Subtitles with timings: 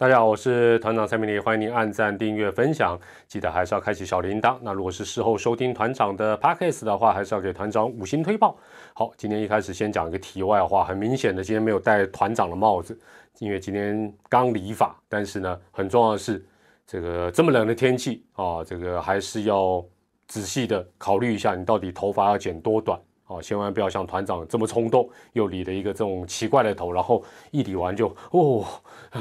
[0.00, 4.56] 大家好，我是团长蔡明礼，欢迎您按赞、订阅、分享，记得还是要开启小铃铛。
[4.62, 8.56] 那如果是事后收听团长的 podcast 的话，还是要给团长五星推报。
[8.94, 12.96] 好，今天一开始先讲一个题外话，很明显的今天没有戴团长的帽子，
[13.40, 14.96] 因为今天刚理发。
[15.08, 16.46] 但是呢，很重要的是，
[16.86, 19.84] 这个这么冷的天气啊，这个还是要
[20.28, 22.96] 仔细的考虑一下，你到底头发要剪多短。
[23.28, 28.64] 好，千万不要像团长这么冲动，又理了一个这种奇怪的头，然后一理完就哦，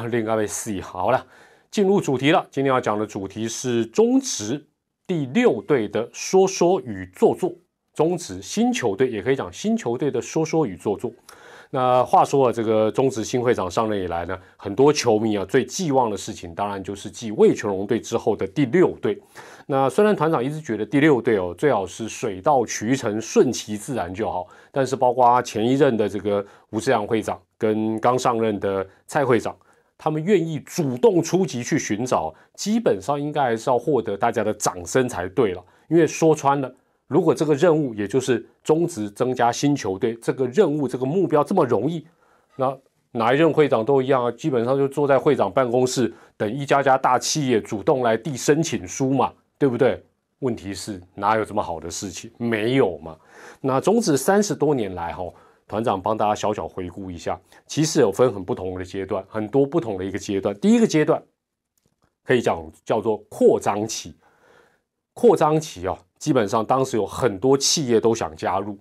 [0.10, 1.28] 另外被洗好了。
[1.70, 4.66] 进入主题了，今天要讲的主题是中职
[5.06, 7.54] 第六队的说说与做做。
[7.94, 11.12] 中职新球队也可以讲新球队的说说与做做。
[11.70, 19.22] 那话说啊，这个中职新会长上任以来呢，很多球迷啊最寄望的事情，当然就是继魏全龙队之后的第六队。
[19.66, 29.54] 那虽然团长一直觉得第六队哦最好是水到渠成、顺其自然就好，但是包括前一任的这个吴志阳会长跟刚上任的蔡会长，
[29.98, 35.62] 他们愿意主动出击去寻找，基本上应该还是要获得大家的掌声才对了。
[35.90, 36.74] 因为说穿了，
[37.08, 42.06] 如果这个任务也就是中职增加新球队这个任务、这个目标这么容易，
[42.56, 42.78] 那
[43.12, 49.34] 哪一任会长都一样啊，基本上就坐在会长办公室等一家家大企业主动来递申请书嘛。
[49.60, 50.00] 对不对？
[50.38, 52.32] 问题是哪有这么好的事情？
[52.38, 53.18] 没有嘛。
[53.60, 55.24] 那中止三十多年来，哈，
[55.68, 60.54] 团长帮大家小小回顾一下，其实有分很不同的阶段，很多不同的一个阶段。
[60.60, 61.20] 第一个阶段
[62.24, 64.16] 可以讲叫做扩张期，
[65.16, 68.78] 扩张期哦，基本上当时有很多企业都想加入。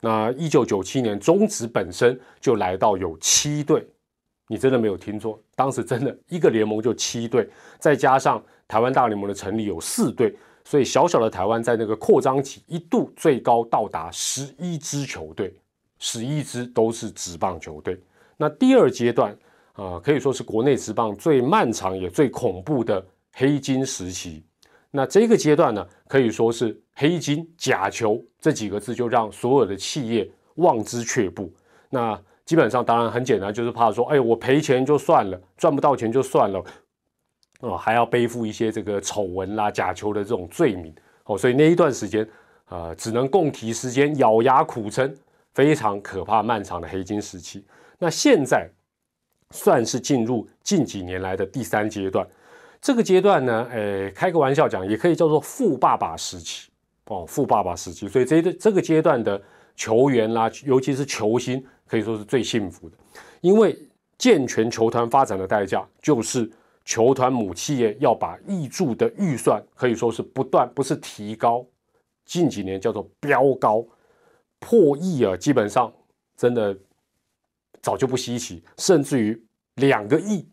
[0.00, 3.86] 那一九九七年，中职本身就来到有七队，
[4.48, 8.42] 你真的没有听错，当时真的一个联盟就七队，再加上。
[8.68, 10.32] 台湾大联盟的成立有四队，
[10.64, 15.52] 所以小小的台湾在那个扩张期一度最高到达十一支球队，
[15.98, 18.00] 十一支都是职棒球队。
[18.36, 19.36] 那第二阶段
[19.72, 24.44] 啊，可以说是国内职棒最漫长也最恐怖的黑金时期。
[24.90, 31.52] 那这个阶段呢，可以说是黑金假球这几个字就让所有的企业望之却步。
[31.88, 36.64] 那基本上当然很简单，就是怕说，哎，我赔钱就算了，赚不到钱就算了。
[37.60, 40.92] 哦，还要背负一些这个丑闻啦、假球的这种罪名
[41.24, 42.28] 哦，所以那一段时间，
[42.68, 45.14] 呃，只能共体时间，咬牙苦撑，
[45.52, 47.64] 非常可怕、漫长的黑金时期。
[47.98, 48.68] 那现在
[49.50, 52.26] 算是进入近几年来的第三阶段，
[52.80, 56.70] 这个阶段呢，诶，开个玩笑讲，也可以叫做富爸爸时期
[57.06, 58.08] 哦，富爸爸时期。
[58.08, 59.40] 所以这这个阶段的
[59.76, 62.96] 球员啦，尤其是球星，可以说是最幸福的，
[63.40, 63.76] 因为
[64.16, 66.50] 健全球团发展的代价就是。
[66.82, 71.64] 球团母企业要把挹注的预算可以说是不断，不是提高，
[72.24, 73.84] 近几年叫做飙高，
[74.58, 75.92] 破亿啊，基本上
[76.36, 76.76] 真的
[77.82, 79.40] 早就不稀奇，甚至于
[79.76, 80.48] 两个亿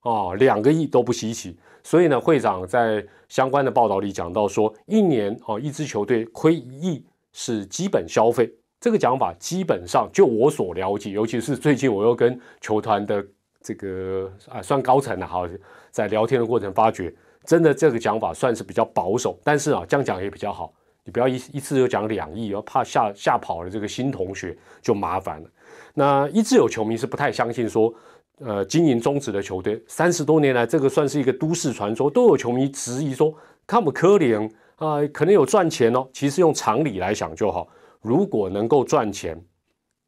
[0.00, 1.58] 啊，两个亿都不稀奇。
[1.82, 8.52] 所以呢，会长在相关的报道里讲到说，一年哦，一支球队亏一亿是基本消费。
[8.80, 13.24] 这个讲法基本上就我所了解，尤其是最近我又跟球团的。
[13.60, 15.42] 这个啊，算高层的哈，
[15.90, 17.12] 在聊天的过程发觉，
[17.44, 20.72] 真的这个讲法算是比较保守，但是啊，这样讲也比较好。
[21.04, 25.50] 你不要一一次就讲两亿，要怕吓吓跑了这个新同学就麻烦了。
[25.92, 27.92] 那一直有球迷是不太相信说，
[28.40, 33.34] 呃，经营中止的球队三十多年来，这个算是一个都市传说，都有球迷质疑说，
[33.66, 36.06] 他们可怜啊，可能有赚钱哦。
[36.12, 37.66] 其实用常理来想就好，
[38.00, 39.40] 如果能够赚钱，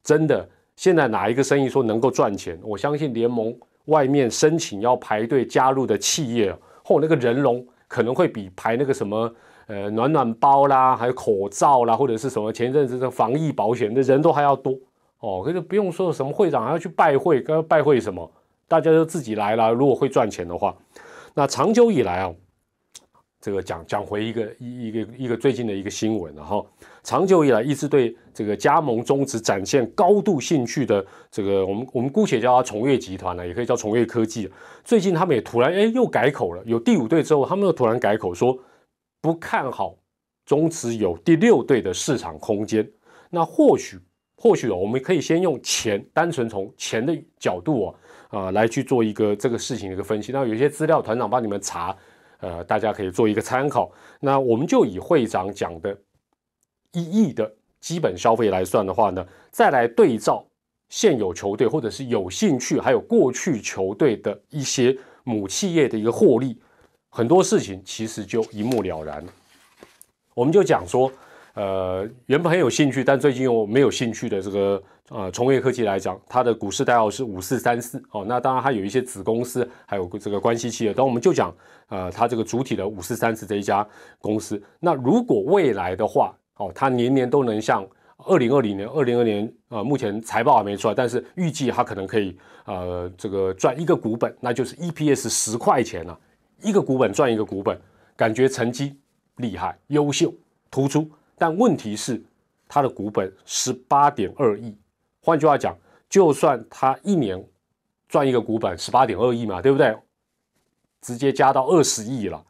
[0.02, 0.48] 真的。
[0.76, 2.58] 现在哪一个生意说能够赚钱？
[2.62, 3.54] 我相信联盟
[3.86, 9.30] 外面申请要排队加入的企业，或那个人龙可能会比排那个什么
[9.66, 14.74] 呃暖暖包啦，还有口罩啦，或者是什么前一阵子的防疫保险的人都还要多
[15.20, 15.42] 哦。
[15.44, 18.30] 可是不用说什么会长还要去拜会，刚拜会什么，
[18.66, 19.72] 大家都自己来了。
[19.72, 20.76] 如果会赚钱的话，
[21.34, 22.34] 那长久以来啊。
[23.42, 26.68] 这个讲讲回一个一一个一个最近的一个新闻，然后
[27.02, 34.52] 长久以来一直对这个加盟中职展现高度兴趣的这个我们我们姑且叫它崇越集团呢，也可以叫崇越科技。
[34.84, 38.58] 最近他们也突然哎又改口了，有第五队之后，他们又突然改口说
[39.22, 39.96] 不看好
[40.44, 42.86] 中职有第六队的市场空间。
[43.30, 43.98] 那或许
[44.40, 47.94] 或许哦我们可以先用钱，单纯从钱的角度哦
[48.40, 50.32] 啊来去做一个这个事情的一个分析。
[50.32, 51.94] 那有些资料团长帮你们查。
[52.42, 53.92] 呃，大家可以做一个参考。
[54.18, 55.94] 那我们就以会长讲的
[56.92, 60.42] 一亿的基本消费来算的话呢，再来对照
[60.88, 66.58] 现有球队或者是有兴趣还有过去球队的一些母企业的一个获利，
[67.10, 69.22] 很多事情其实就一目了然。
[70.32, 71.12] 我们就讲说，
[71.60, 78.24] 呃，原本很有兴趣，但最近又没有兴趣的这个呃，崇业科技来讲，它的股市代号是五四三四哦。
[78.26, 80.94] 那当然它有一些子公司，还有这个关系企业。
[80.94, 81.54] 等我们就讲，
[81.90, 83.86] 呃，它这个主体的五四三四这一家
[84.20, 84.62] 公司。
[84.78, 87.86] 那如果未来的话，哦，它年年都能像
[88.16, 92.34] 二零二零年、二零二年，呃，目前财报还没出来，但是预计它可能可以，
[92.64, 96.18] 呃，这个赚一个股本，那就是 EPS 十块钱了，
[96.62, 97.78] 一个股本赚一个股本，
[98.16, 98.96] 感觉成绩
[99.36, 100.32] 厉害、优秀、
[100.70, 101.06] 突出。
[101.40, 102.22] 但问题是，
[102.68, 104.76] 它的股本十八点二亿。
[105.22, 105.74] 换句话讲，
[106.06, 107.42] 就算他一年
[108.10, 109.96] 赚一个股本十八点二亿嘛，对不对？
[111.00, 112.44] 直接加到二十亿了，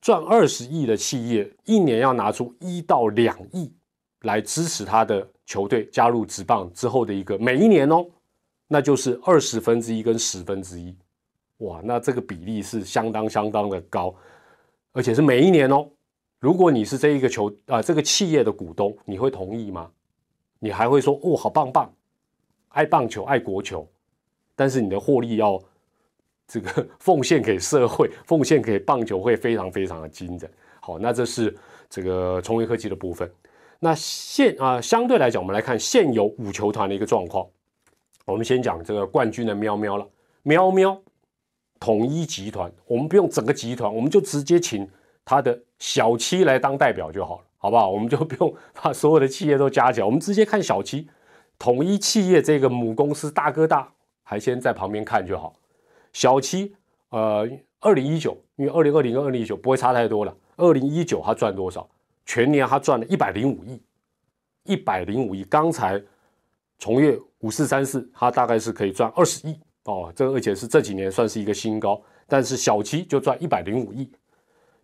[0.00, 3.72] 赚二十亿的企业一年要拿出一到两亿
[4.22, 8.04] 来支持他的球队加入职棒之后的一个每一年哦，
[8.66, 10.96] 那就是二十分之一跟十分之一，
[11.58, 14.12] 哇，那这个比例是相当相当的高，
[14.90, 15.88] 而且是每一年哦。
[16.40, 19.90] 如果你是这一个球啊这个企业的股东，你会同意吗？
[20.58, 21.92] 你还会说哦，好棒棒，
[22.70, 23.86] 爱棒球，爱国球，
[24.56, 25.62] 但是你的获利要
[26.48, 30.50] 这个 奉献给社会，奉献给棒球会非常非常的精准。
[30.80, 31.54] 好，那这是
[31.90, 33.30] 这个崇威科技的部分。
[33.78, 37.46] 那现啊，相对来讲，我们来看现有五球团的一个状况。
[38.24, 40.08] 我们先讲这个冠军的喵喵了，
[40.42, 40.98] 喵喵
[41.78, 44.88] 统一集团，我们不用整个集团，我们就直接请
[45.30, 47.44] 他的小七来当代表就好了。
[47.62, 47.90] 好不好？
[47.90, 51.06] 我们就不用把所有的企业都加起来，我们直接看小七，
[51.58, 53.92] 统一企业这个母公司大哥大，
[54.22, 55.52] 还先在旁边看就好。
[56.12, 56.74] 小七，
[57.10, 57.46] 呃，
[57.80, 60.34] 二零一九，因为二零二零跟二零一九不会差太多了。
[60.56, 61.86] 二零一九他赚多少？
[62.24, 63.82] 全年他赚了一百零五亿，
[64.64, 65.44] 一百零五亿。
[65.44, 66.02] 刚才
[66.78, 72.00] 从业五四三四，他大概是可以赚二十亿哦，这而且是这几年算是一个新高。
[72.26, 74.10] 但是小七就赚一百零五亿，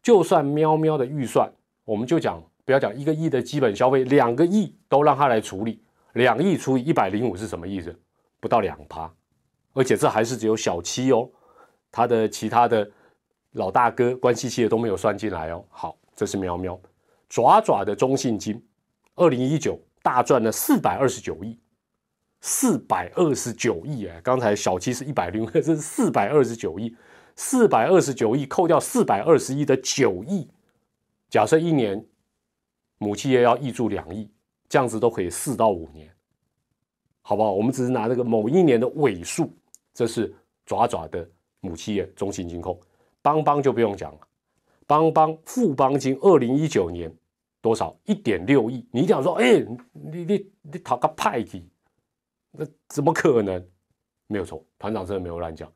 [0.07, 1.53] 就算喵喵的预算，
[1.85, 2.41] 我们就讲。
[2.65, 5.83] 不要讲一个亿的基本消费，两个亿都让他来处理，
[6.13, 7.93] 两亿除以一百零五是什么意思？
[8.39, 9.13] 不到两趴，
[9.73, 11.29] 而且这还是只有小七哦，
[11.91, 12.89] 他的其他的
[13.55, 15.65] 老大哥关系企业都没有算进来哦。
[15.71, 16.81] 好，这是喵喵
[17.29, 18.65] 爪爪的中信金，
[19.17, 21.59] 二零一九大赚了四百二十九亿，
[22.41, 26.97] 四百二十九亿哎，刚才小七是一百零，这是四百二十九亿，
[27.37, 30.49] 四百二十九亿扣掉四百二十亿的九亿，
[31.31, 32.05] 假设一年。
[32.99, 34.27] 母企业要挹注两亿，
[34.71, 36.11] 这样子都可以四到五年，
[37.21, 37.53] 好不好？
[37.53, 39.53] 我们只是拿这个某一年的尾数，
[39.93, 40.35] 这是
[40.65, 41.29] 爪爪的
[41.61, 42.81] 母企业中信金控，
[43.21, 44.21] 邦邦就不用讲了，
[44.87, 47.15] 邦邦富邦金二零一九年
[47.61, 47.95] 多少？
[48.07, 48.83] 一点六亿。
[48.91, 49.63] 你讲说，哎，
[49.93, 51.69] 你你你讨个派系，
[52.51, 53.63] 那怎么可能？
[54.27, 55.71] 没有错，团长真的没有乱讲，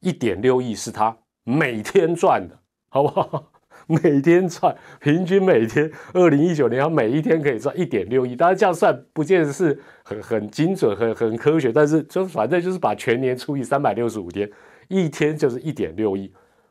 [0.00, 2.58] 一点六亿是他每天赚的，
[2.88, 3.50] 好不好？
[3.86, 8.36] 每天赚，平均每天，二零一九年他每一天可以赚一点六亿。
[8.36, 14.50] 当然这样算不见得是很很精准、很很科学，但是就反正就是把全年除以三百六十五天，
[14.88, 16.30] 一天就是一点六亿。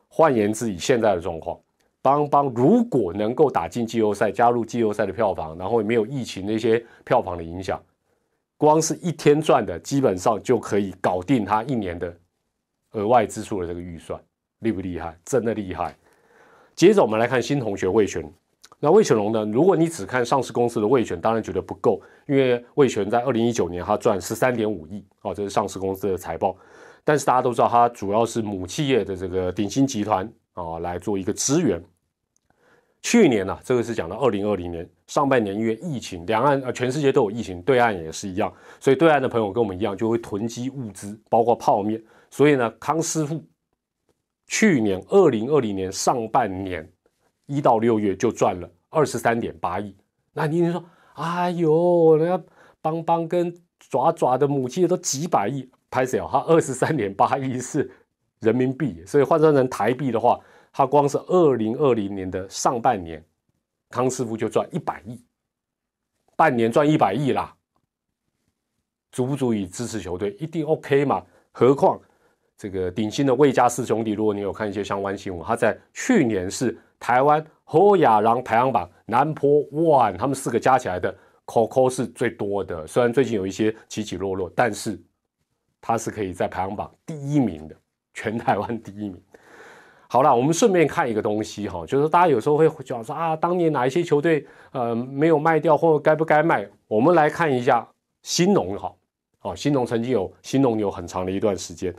[0.10, 1.60] 换言之，以现在的状况，
[2.04, 7.82] 邦邦如果能够打进季后赛，加入季后赛的票房，然后也没有疫情那些票房的影响，
[8.58, 12.16] 光是一天赚的，基本上就可以搞定他一年的
[12.98, 14.20] 额外支出的这个预算，
[14.60, 15.18] 厉不厉害？
[15.24, 15.96] 真的厉害。
[16.76, 18.24] 接着我们来看新同学魏权，
[18.80, 19.46] 那魏全龙呢？
[19.46, 26.56] 如果你只看上市公司的魏权，当然觉得不够，因为魏权在二零一九年他赚十三点五亿，哦，这是上市公司的财报。
[27.04, 31.82] 但是大家都知道，它主要是母企业的这个鼎新集团啊来做一个支援。
[33.02, 42.00] 去年呢，这个是讲到二零二零年上半年，因为疫情，两岸啊全世界都有疫情，对岸也是一样，所以对岸的朋友跟我们一样，就会囤积物资，包括泡面。
[42.30, 43.44] 所以呢，康师傅。
[44.50, 46.90] 去年二零二零年上半年
[47.48, 49.94] 一到六月就赚了二十三点八亿。
[50.32, 50.82] 那你说，
[51.16, 52.42] 哎呦，人家
[52.82, 56.30] 邦邦跟爪爪的母亲都几百亿，拍谁哦？
[56.32, 57.92] 他二十三点八亿是
[58.40, 60.40] 人民币，所以换算成台币的话，
[60.72, 63.22] 他光是二零二零年的上半年，
[63.90, 65.22] 康师傅就赚一百亿，
[66.38, 67.54] 半年赚一百亿啦，
[69.12, 70.32] 足不足以支持球队？
[70.40, 71.26] 一定 OK 嘛？
[71.52, 72.00] 何况。
[72.58, 82.88] 这个鼎新的魏家四兄弟，如果你有看一些相关新闻，他在去年是台湾侯亚郎排行榜南坡 One，他们四个加起来的 COCO 是最多的。
[82.88, 85.00] 虽然最近有一些起起落落，但是
[85.80, 87.76] 他是可以在排行榜第一名的，
[88.16, 89.22] 全台湾第一名。
[90.08, 96.68] 好了，我们顺便看一个东西哈，就是大家有时候会讲说啊，当年哪一些球队呃没有卖掉，或该不该卖？
[96.88, 97.88] 我们来看一下
[98.24, 98.92] 新农哈，
[99.42, 101.94] 哦，新农曾经有新农有很长的一段时间。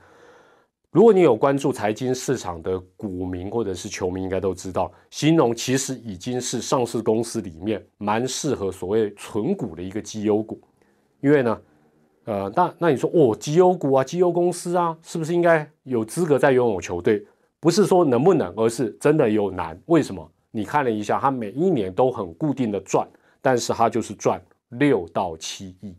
[0.90, 10.58] 如果你有关注财经市场的股民或者是球迷，应该都知道，新农其实已经是上市公司里面蛮适合所谓存股的一个绩优股，
[11.20, 11.60] 因为呢，
[12.24, 17.22] 呃，那那你说哦，绩优股啊，绩优公司啊，是不是应该有资格在拥有球队？
[17.60, 19.78] 不是说能不能，而是真的有难。
[19.86, 20.26] 为什么？
[20.50, 23.06] 你看了一下，他每一年都很固定的赚，
[23.42, 24.40] 但是他就是赚
[24.70, 25.94] 六到七亿，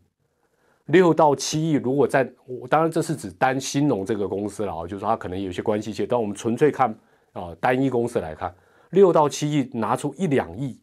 [0.90, 1.74] 六到七亿。
[1.74, 6.94] 如果在我当然这是指单新农这个公司了啊，就是说他可能有些关系线，但我们纯粹看
[7.34, 8.54] 啊单一公司来看，
[8.92, 10.80] 六到七亿拿出一两亿，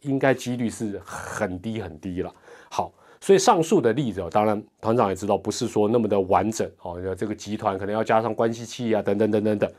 [0.00, 2.34] 应该几率是很低很低了。
[2.70, 2.92] 好。
[3.20, 9.72] 所以上述的例子哦，当然团长也知道不是说那么的完整哦，这个集团可能要加上关系企业啊，等等等等等。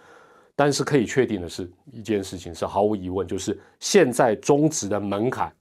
[0.55, 5.53] 但是可以确定的是一件事情是毫无疑问，就是现在中职的门槛，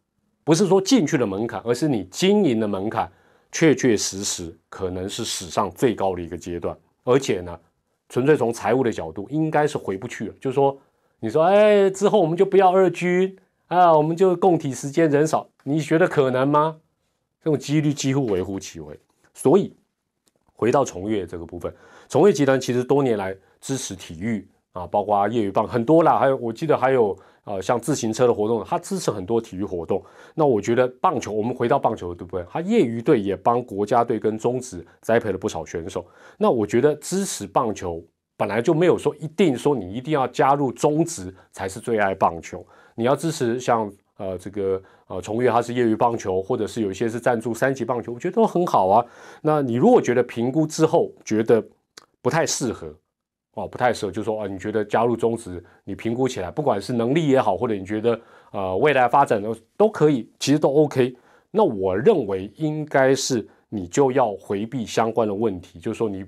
[0.45, 3.11] 不是说进去的门槛，而是你经营的门槛，
[3.51, 6.77] 确确实实可能是史上最高的一个阶段。
[7.03, 7.59] 而且呢，
[8.09, 10.35] 纯粹从财务的角度，应该是回不去了。
[10.41, 10.79] 就是说，
[11.21, 13.37] 你说哎，之后我们就不要二军
[13.67, 16.77] 啊，我们就供体时间人少，你觉得可能吗？
[17.43, 18.99] 这种几率几乎微乎其微，
[19.35, 19.75] 所以
[20.55, 21.75] 回到崇越这个部分，
[22.09, 30.03] 崇越集团其实多年来支持体育啊，包括业余棒很多啦，还有我记得还有呃像自行车的活动，它支持很多体育活动。
[30.35, 36.05] 那我觉得棒球，我们回到棒球对不对，它业余队也帮国家队跟中职栽培了不少选手。
[36.39, 38.03] 那我觉得支持棒球
[38.37, 43.93] 本来就没有说一定说你一定要加入中职才是最爱棒球，你要支持像。
[44.17, 49.05] 呃，这个呃，崇越它是业余棒球，或者是有一些是赞助三级棒球，我觉得都很好啊。
[49.43, 51.61] 那你如果觉得评估之后觉得
[52.23, 52.95] 不太适合，
[53.55, 58.21] 哦，不太适合，就说啊，你觉得加入中职，你评估起来，不管是能力也好，或者你觉得
[58.53, 61.15] 呃未来发展的都可以，其实都 OK。
[61.51, 66.25] 那我认为应该是你就要回避相关的问题，就是说你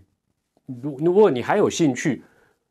[0.82, 2.22] 如如果你还有兴趣。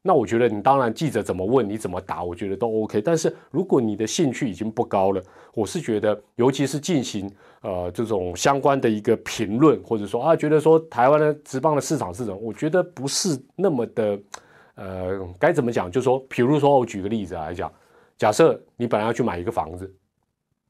[0.07, 3.01] 那我觉得你当然记者怎么问你怎么答，我觉得都 OK。
[3.01, 5.19] 但是如果你的兴趣已经不高了，
[5.55, 7.27] 我是觉得，尤其是进行
[7.61, 14.15] 呃这种相关的一个评论，或者说啊，觉得说台湾的职棒的市场是什么，我觉得不是那么的
[14.75, 15.89] 呃该怎么讲？
[15.89, 17.71] 就说，比如说我举个例子来讲，
[18.17, 19.93] 假设你本来要去买一个房子，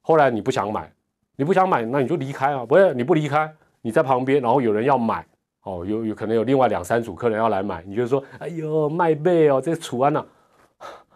[0.01, 0.91] 后来你不想买，
[1.35, 5.25] 你不想买，那你就离开啊，不是你不离开，你在旁边，然后有人要买。
[5.63, 10.23] 哦，有有可能有另外两三组客人要来买，你就说，哎呦，卖贝哦，这楚安呐，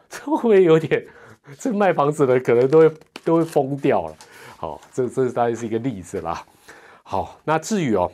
[0.10, 1.06] 这会不会有点？
[1.60, 2.92] 这卖房子的可能都会
[3.24, 4.16] 都会疯掉了。
[4.58, 6.44] 好，这这大概是一个例子啦。
[7.04, 8.12] 好，那至于哦，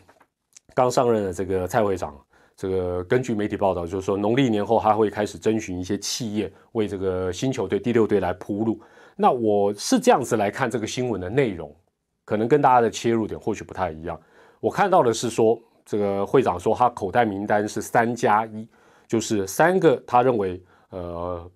[0.74, 2.14] 刚上任的这个蔡会长，
[2.56, 8.80] 这个根据媒体报道，就是说农历年后他会开始征询一些企业为这个新球队第六队来铺路。
[9.16, 11.76] 那我是这样子来看这个新闻的内容，
[12.24, 14.20] 可能跟大家的切入点或许不太一样。
[14.60, 15.60] 我看到的是说。
[15.88, 18.68] 这个会长说，他口袋名单是三加一，
[19.06, 20.60] 就是三个他认为
[20.90, 21.52] 呃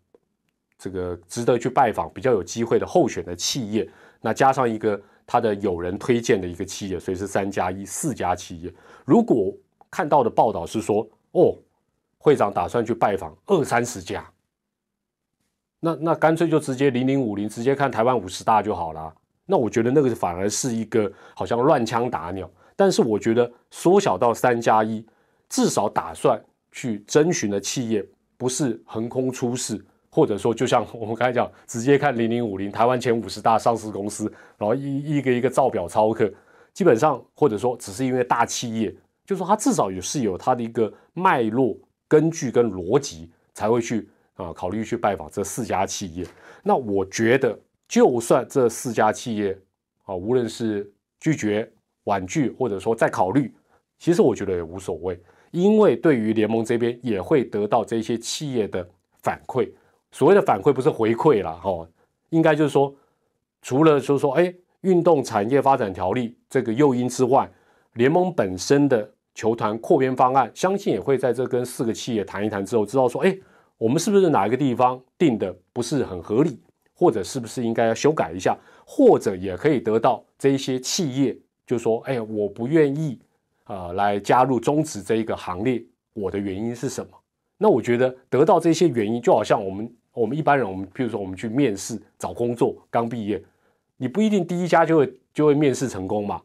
[0.78, 3.90] 这个值得去拜访、比较有机会的候选的企业，
[4.22, 8.72] 那加上一个他的友人推荐的一个企业，所以是三加一，四家企业。
[9.04, 9.52] 如果
[9.92, 11.56] 看到的报道是说，哦，
[12.18, 14.30] 会长打算去拜访二三十家，
[15.80, 19.14] 那那干脆就直接零零五零，直接看台湾五十大就好了。
[19.46, 22.50] 那我觉得那个反而是一个好像乱枪打鸟。
[22.76, 25.06] 但是我觉得缩小到三加一，
[25.50, 26.42] 至少打算
[26.72, 28.06] 去征询的企业
[28.38, 36.32] 不是横空出世，或者说就像我们刚才讲，直接看零零五零台湾前五十大上市公司，然后一一个一个造表操课，
[36.74, 38.96] 基本上或者说只是因为大企业，
[39.30, 46.26] 就是说它至少也是有它的一个脉络、根据跟逻辑，才会去啊考虑去拜访这四家企业。
[46.64, 47.56] 那我觉得，
[47.88, 49.56] 就算这四家企业
[50.06, 51.72] 啊，无论是拒绝。
[52.06, 53.54] 婉拒或者说再考虑，
[54.00, 55.22] 其实我觉得也无所谓，
[55.52, 58.88] 因为对于联盟这边也会得到这些企业的
[59.22, 59.70] 反馈。
[60.12, 61.88] 所谓的反馈不是回馈了哈，
[62.30, 62.92] 应该就是说，
[63.62, 67.48] 除了就是说，哎，运动产业发展条例这个诱因之外，
[67.94, 73.38] 联盟本身的球团扩编方案，相信也会在这跟四个企业谈一谈之后，知道说，哎，
[73.78, 76.60] 我们是不是哪一个地方定的不是很合理，
[76.94, 81.38] 或者是不是应该要修改一下，或者也可以得到这一些企业。
[81.66, 83.20] 就说，哎，我不愿意，
[83.66, 85.80] 呃，来加入中止这一个行列，
[86.14, 87.12] 我的原因是什么？
[87.60, 93.40] 那我觉得得到这些原因，就好像我们我们一般人，我们譬如说我们去面试找工作，刚毕业，
[93.98, 96.42] 你不一定第一家就会就会面试成功嘛，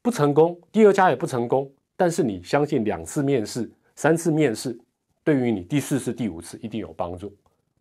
[0.00, 4.74] 不成功，第二家也不成功，但是你相信两次面试、三次面试，
[5.22, 7.30] 对于你第四次、第五次一定有帮助。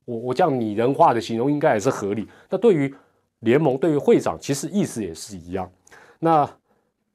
[0.03, 2.27] 我我这样拟人化的形容应该也是合理。
[2.49, 2.93] 那对于
[3.39, 5.71] 联盟，对于会长，其实意思也是一样。
[6.19, 6.45] 那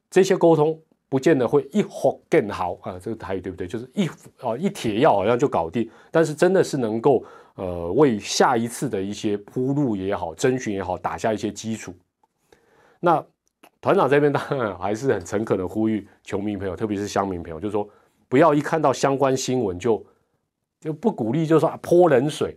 [0.08, 0.80] 这些沟通
[1.10, 3.66] 不见得会一火更好啊，这个台语对不对？
[3.66, 4.08] 就是一
[4.40, 7.22] 啊一铁药好像就搞定，但是真的是能够
[7.56, 11.92] 呃为下一次的一些铺路也好、征询也好打下一些基础。
[12.98, 13.22] 那
[13.84, 17.86] 团长这边当然还是很诚恳的呼吁球迷朋友，特别是乡民朋友，就是说
[18.30, 20.02] 不要一看到相关新闻就
[20.80, 22.56] 就不鼓励，就说泼冷水，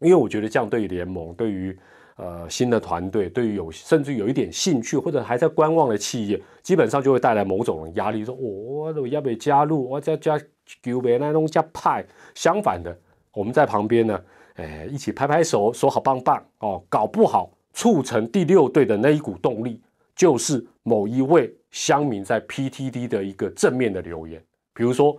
[0.00, 1.78] 因为我觉得这样对于联盟，对于
[2.16, 10.36] 呃新的团队，对于有甚至有一点兴趣或者还在观望的企业，基本上就会带来某种压力，说我我要不要加入，我加加
[10.82, 12.04] 球别那种加派。
[12.34, 12.98] 相反的，
[13.34, 14.20] 我们在旁边呢，
[14.54, 19.80] 哎，一起拍拍手，说好棒棒哦，搞不好促成第六队的那一股动力，
[20.20, 24.38] 就是某一位乡民在 PTD 的一个正面的留言，
[24.74, 25.16] 比如说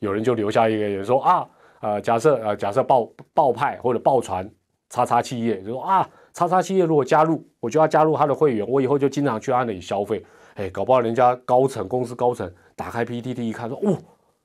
[0.00, 1.48] 有人就留下一个人说啊，
[1.80, 4.50] 呃，假设呃，假设报报派或者报传
[4.88, 6.08] 叉叉企业，就说啊。
[6.34, 10.24] 叉叉企业如果加入，我就要加入他的会员，我以后就经常去他那里消费。
[10.54, 13.96] 哎，搞不好人家高层公司高层打开 PTT 一看，说哦，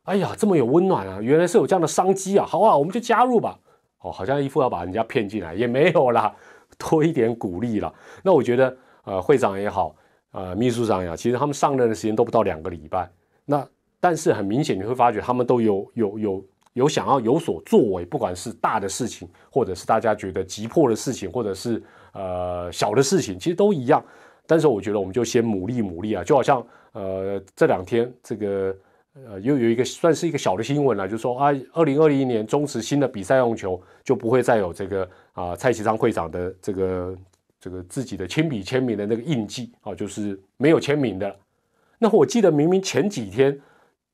[0.03, 3.57] 哎呀，这么有温暖啊，原来是有这样的商机啊，好啊，我们就加入吧。
[4.01, 6.35] 哦，好像一副要把人家骗进来，也没有啦，
[6.77, 7.91] 多一点鼓励啦。
[8.21, 8.77] 那我觉得，
[9.07, 9.95] 呃，会长也好，
[10.31, 13.09] 呃，秘书长也好，其实他们上任的时间都不到两个礼拜。
[13.45, 13.67] 那
[13.99, 16.45] 但是很明显你会发觉，他们都有有有。
[16.73, 21.81] 有想要有所作为，不管是大的事情，或者是大家觉得急迫的事情，或者是
[22.13, 23.99] 呃小的事情，其实都一样。
[24.45, 28.75] 但是我觉得我们就先努力努力啊，就好像呃这两天这个
[29.15, 37.17] 呃又有一个算是一个小的新闻了，就说啊，二零二一年中止新的比赛用球就不会再有这个啊蔡其昌会长的这个
[37.59, 41.35] 这个自己的亲笔签名的那个印记啊，就是没有签名的。
[41.99, 43.59] 那我记得明明前几天。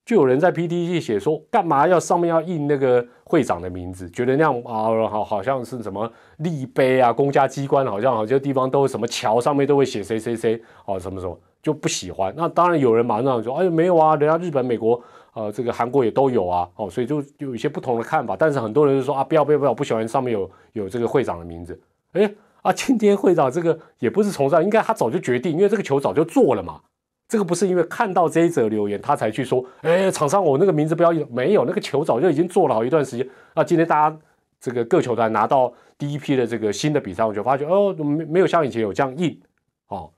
[0.06, 4.10] 就有人在 PTT 写说，干嘛要上面要印那个会长的名字？
[4.10, 12.34] 觉得那样啊，好好像是什么立碑啊，公家机关好像好些地方都什么桥上面都会写谁谁谁哦，什么什么就不喜欢。
[12.36, 18.36] 那当然有人马上说，哎，没有啊，人家日本、美国呃，这个韩国也都有啊，哦，所以就有一些不同的看法。
[18.36, 21.80] 但是很多人就说啊，不要不要不要，不喜欢上面有有这个会长的名字。
[22.12, 22.30] 哎
[22.64, 26.82] 啊，今天会长这个也不是从上，应该他早就决定，因为这个球早就做了嘛。
[27.28, 33.28] 这个不是因为看到这一则留言，他才去说，哎，厂商我那个名字不要用，没有那个球早就已经做了好一段时间。
[33.54, 34.18] 啊，今天大家
[34.60, 39.42] 这个各球团拿到第一批的这个新的比赛，我就发觉哦，没没有像以前有这样印，
[39.88, 40.12] 哦，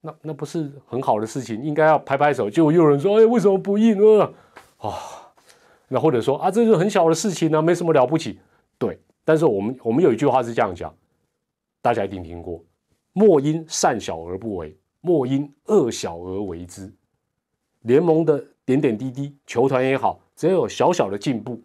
[0.00, 2.48] 那那不是很好的事情，应该要拍拍手。
[2.48, 4.32] 就有人说，哎，为什么不印呢？
[4.78, 4.94] 啊，
[5.88, 8.38] 那或者说啊，这是很小的事情呢，没什么了不起。
[8.78, 10.94] 对，但是我们我们有一句话是这样讲，
[11.86, 12.60] 大家一定听过，
[13.12, 14.76] 莫因善小而不为。
[15.00, 16.92] 莫因恶小而为之。
[17.82, 21.62] 联盟的点点滴滴，球团也好，只要有小小的进步、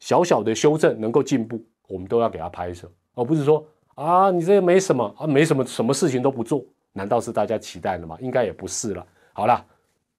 [0.00, 8.18] 小小的修正，能够进步，我们都要给他拍手，而不是说啊，你这没什么啊，没什么，什么事情都不做，难道是大家期待的吗？
[8.20, 9.06] 应该也不是了。
[9.32, 9.64] 好了，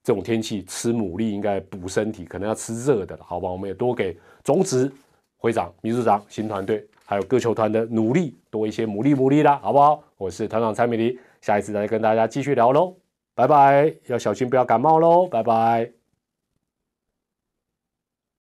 [0.06, 3.52] 这种天气吃牡蛎应该补身体，可能要吃热的了，好吧？
[3.52, 4.90] 我们也多给总指
[5.36, 10.04] 挥长、秘书长、新团队，还有各球团的努力多一些努力，努力啦，好不好？
[10.18, 11.20] 我是团长蔡美丽。
[11.42, 12.96] 下一次再跟大家继续聊喽，
[13.36, 13.94] 拜拜！
[14.08, 16.03] 要小心不要感冒喽，拜拜。